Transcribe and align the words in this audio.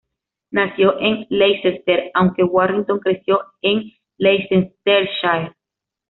Nació 0.49 0.99
en 0.99 1.27
Leicester, 1.29 2.09
aunque 2.15 2.43
Warrington 2.43 2.97
creció 2.99 3.39
en 3.61 3.91
Leicestershire. 4.17 5.53